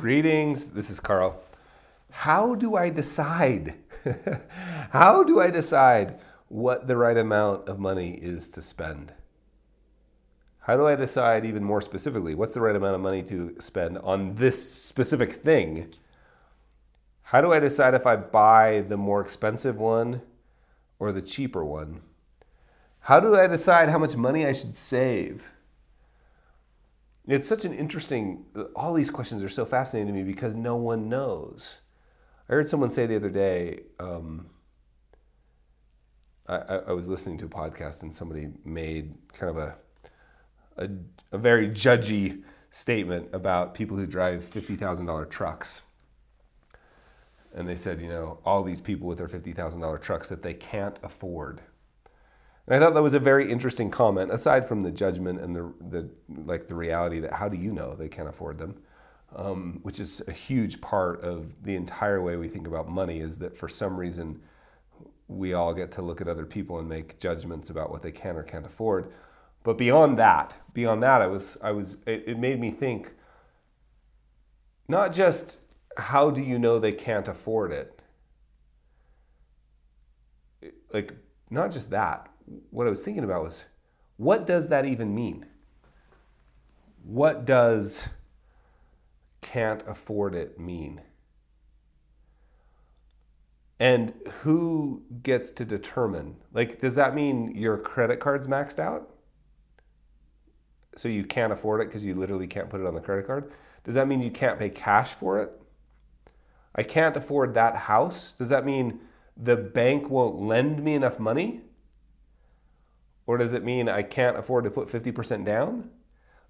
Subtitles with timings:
[0.00, 1.38] Greetings, this is Carl.
[2.10, 3.74] How do I decide?
[4.92, 9.12] How do I decide what the right amount of money is to spend?
[10.60, 13.98] How do I decide, even more specifically, what's the right amount of money to spend
[13.98, 15.92] on this specific thing?
[17.24, 20.22] How do I decide if I buy the more expensive one
[20.98, 22.00] or the cheaper one?
[23.00, 25.46] How do I decide how much money I should save?
[27.26, 28.44] It's such an interesting,
[28.74, 31.80] all these questions are so fascinating to me because no one knows.
[32.48, 34.46] I heard someone say the other day, um,
[36.48, 36.56] I,
[36.88, 39.76] I, was listening to a podcast and somebody made kind of a,
[40.78, 40.88] a,
[41.30, 45.82] a very judgy statement about people who drive $50,000 trucks.
[47.54, 50.98] And they said, you know, all these people with their $50,000 trucks that they can't
[51.04, 51.60] afford.
[52.70, 55.72] And I thought that was a very interesting comment, aside from the judgment and the,
[55.88, 56.08] the
[56.44, 58.80] like the reality that how do you know they can't afford them,
[59.34, 63.18] um, which is a huge part of the entire way we think about money.
[63.18, 64.40] Is that for some reason
[65.26, 68.36] we all get to look at other people and make judgments about what they can
[68.36, 69.10] or can't afford.
[69.64, 73.10] But beyond that, beyond that, I was I was it, it made me think.
[74.86, 75.58] Not just
[75.96, 78.00] how do you know they can't afford it.
[80.92, 81.14] Like
[81.50, 82.29] not just that
[82.70, 83.64] what I was thinking about was
[84.16, 85.46] what does that even mean?
[87.04, 88.08] What does
[89.40, 91.00] can't afford it mean?
[93.78, 96.36] And who gets to determine?
[96.52, 99.08] Like, does that mean your credit card's maxed out?
[100.96, 103.52] So you can't afford it because you literally can't put it on the credit card?
[103.84, 105.58] Does that mean you can't pay cash for it?
[106.74, 108.32] I can't afford that house.
[108.32, 109.00] Does that mean
[109.36, 111.62] the bank won't lend me enough money?
[113.30, 115.88] Or does it mean I can't afford to put 50% down?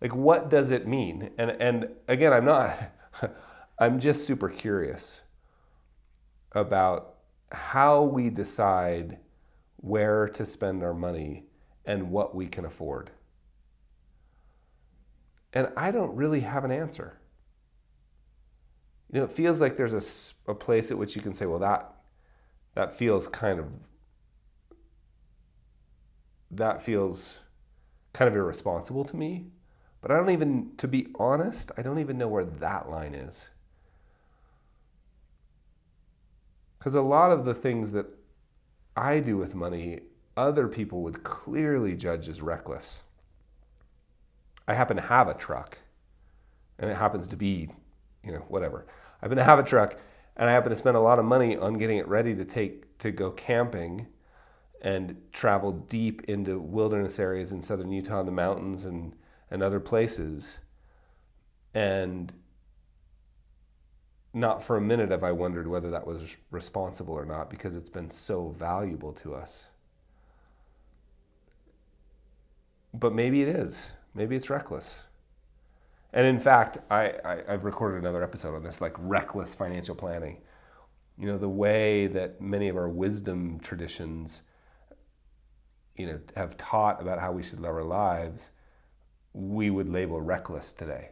[0.00, 1.28] Like, what does it mean?
[1.36, 2.74] And, and again, I'm not,
[3.78, 5.20] I'm just super curious
[6.52, 7.16] about
[7.52, 9.18] how we decide
[9.76, 11.44] where to spend our money
[11.84, 13.10] and what we can afford.
[15.52, 17.20] And I don't really have an answer.
[19.12, 19.92] You know, it feels like there's
[20.48, 21.92] a, a place at which you can say, well, that,
[22.74, 23.66] that feels kind of
[26.50, 27.40] that feels
[28.12, 29.46] kind of irresponsible to me.
[30.00, 33.48] But I don't even, to be honest, I don't even know where that line is.
[36.78, 38.06] Because a lot of the things that
[38.96, 40.00] I do with money,
[40.36, 43.02] other people would clearly judge as reckless.
[44.66, 45.78] I happen to have a truck,
[46.78, 47.68] and it happens to be,
[48.24, 48.86] you know, whatever.
[49.20, 50.00] I happen to have a truck,
[50.36, 52.96] and I happen to spend a lot of money on getting it ready to take
[52.98, 54.06] to go camping
[54.80, 59.14] and travel deep into wilderness areas in southern Utah, the mountains and,
[59.50, 60.58] and other places.
[61.74, 62.32] And
[64.32, 67.90] not for a minute have I wondered whether that was responsible or not because it's
[67.90, 69.64] been so valuable to us.
[72.94, 73.92] But maybe it is.
[74.14, 75.02] Maybe it's reckless.
[76.12, 80.38] And in fact, I, I, have recorded another episode on this, like reckless financial planning.
[81.16, 84.42] You know, the way that many of our wisdom traditions
[86.00, 88.50] you know, have taught about how we should live our lives,
[89.34, 91.10] we would label reckless today.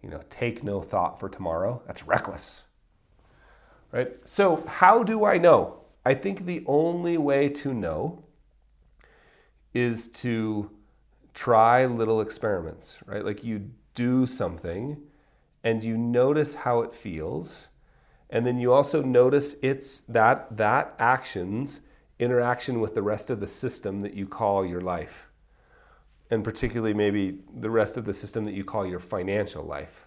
[0.00, 1.82] You know, take no thought for tomorrow.
[1.86, 2.62] That's reckless.
[3.90, 4.12] Right?
[4.24, 5.80] So, how do I know?
[6.06, 8.22] I think the only way to know
[9.72, 10.70] is to
[11.32, 13.24] try little experiments, right?
[13.24, 15.00] Like you do something
[15.64, 17.68] and you notice how it feels,
[18.30, 21.80] and then you also notice it's that that actions
[22.18, 25.30] interaction with the rest of the system that you call your life.
[26.30, 30.06] And particularly, maybe the rest of the system that you call your financial life.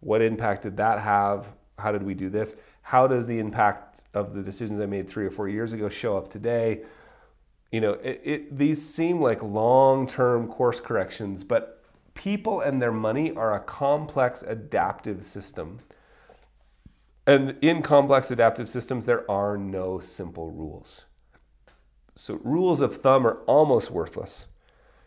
[0.00, 1.54] What impact did that have?
[1.78, 2.54] How did we do this?
[2.82, 6.16] How does the impact of the decisions I made three or four years ago show
[6.16, 6.82] up today?
[7.72, 11.82] You know, it, it, these seem like long term course corrections, but
[12.14, 15.80] people and their money are a complex adaptive system
[17.26, 21.06] and in complex adaptive systems, there are no simple rules.
[22.14, 24.46] So, rules of thumb are almost worthless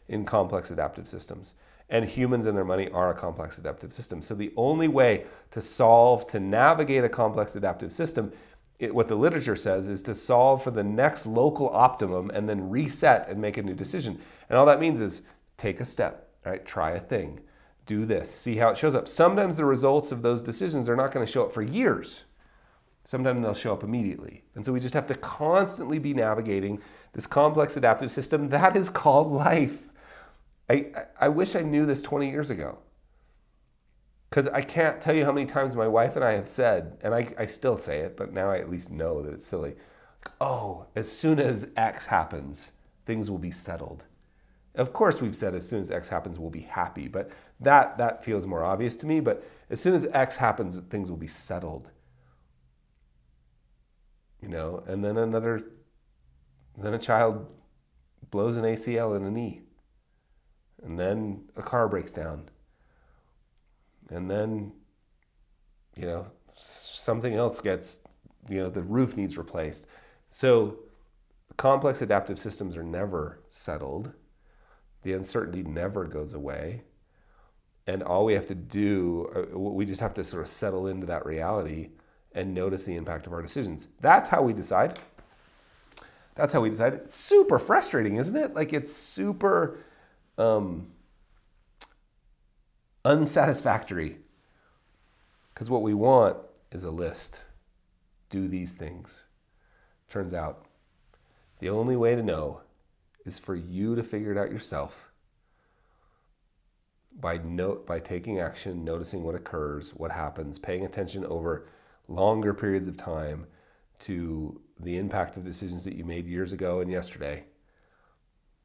[0.08, 1.54] in complex adaptive systems.
[1.90, 4.22] And humans and their money are a complex adaptive system.
[4.22, 8.32] So, the only way to solve, to navigate a complex adaptive system,
[8.80, 12.70] it, what the literature says is to solve for the next local optimum and then
[12.70, 14.20] reset and make a new decision.
[14.50, 15.22] And all that means is
[15.58, 16.66] take a step, right?
[16.66, 17.40] Try a thing
[17.90, 19.08] do this, see how it shows up.
[19.08, 22.24] Sometimes the results of those decisions are not going to show up for years.
[23.04, 24.44] Sometimes they'll show up immediately.
[24.54, 26.80] And so we just have to constantly be navigating
[27.14, 29.90] this complex adaptive system that is called life.
[30.70, 32.78] I, I wish I knew this 20 years ago.
[34.30, 37.16] Because I can't tell you how many times my wife and I have said, and
[37.16, 39.74] I, I still say it, but now I at least know that it's silly.
[40.40, 42.72] Oh, as soon as X happens,
[43.08, 44.06] things will be settled.
[44.76, 48.24] Of course, we've said as soon as X happens, we'll be happy, but that, that
[48.24, 49.20] feels more obvious to me.
[49.20, 51.92] But as soon as X happens, things will be settled.
[54.42, 55.62] You know, and then another,
[56.78, 57.48] then a child
[58.32, 59.62] blows an ACL in a knee,
[60.84, 62.50] and then a car breaks down,
[64.10, 64.72] and then,
[65.98, 68.02] you know, something else gets,
[68.50, 69.88] you know, the roof needs replaced.
[70.30, 70.80] So
[71.58, 74.14] complex adaptive systems are never settled.
[75.04, 76.84] The uncertainty never goes away.
[77.88, 81.08] And all we have to do, uh, we just have to sort of settle into
[81.08, 81.90] that reality
[82.34, 83.88] and notice the impact of our decisions.
[84.00, 85.00] That's how we decide.
[86.36, 86.94] That's how we decide.
[86.94, 88.54] It's super frustrating, isn't it?
[88.54, 89.80] Like it's super
[90.38, 90.92] um,
[93.04, 94.18] unsatisfactory.
[95.54, 96.38] Because what we want
[96.72, 97.42] is a list.
[98.30, 99.24] Do these things.
[100.08, 100.66] Turns out
[101.60, 102.62] the only way to know
[103.30, 105.12] is for you to figure it out yourself
[107.20, 111.68] by note by taking action, noticing what occurs, what happens, paying attention over
[112.08, 113.46] longer periods of time
[114.00, 117.44] to the impact of decisions that you made years ago and yesterday.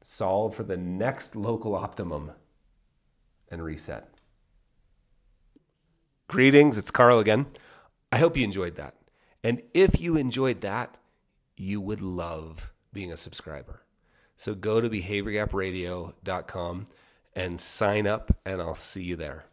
[0.01, 2.31] Solve for the next local optimum
[3.49, 4.09] and reset.
[6.27, 7.45] Greetings, it's Carl again.
[8.11, 8.95] I hope you enjoyed that.
[9.43, 10.97] And if you enjoyed that,
[11.55, 13.84] you would love being a subscriber.
[14.37, 16.87] So go to behaviorgapradio.com
[17.35, 19.45] and sign up, and I'll see you there.